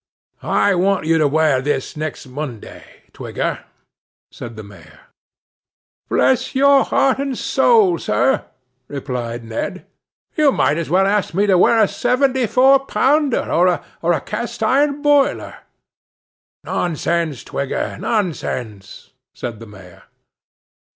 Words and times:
'I 0.41 0.73
want 0.81 1.05
you 1.05 1.19
to 1.19 1.27
wear 1.27 1.61
this 1.61 1.95
next 1.95 2.25
Monday, 2.25 3.03
Twigger,' 3.13 3.65
said 4.31 4.55
the 4.55 4.63
Mayor. 4.63 5.01
'Bless 6.09 6.55
your 6.55 6.83
heart 6.85 7.19
and 7.19 7.37
soul, 7.37 7.99
sir!' 7.99 8.43
replied 8.87 9.43
Ned, 9.43 9.85
'you 10.35 10.51
might 10.51 10.77
as 10.79 10.89
well 10.89 11.05
ask 11.05 11.35
me 11.35 11.45
to 11.45 11.55
wear 11.55 11.77
a 11.79 11.87
seventy 11.87 12.47
four 12.47 12.79
pounder, 12.79 13.41
or 13.51 14.11
a 14.11 14.21
cast 14.21 14.63
iron 14.63 15.03
boiler.' 15.03 15.57
'Nonsense, 16.63 17.43
Twigger, 17.43 17.95
nonsense!' 17.99 19.11
said 19.35 19.59
the 19.59 19.67
Mayor. 19.67 20.05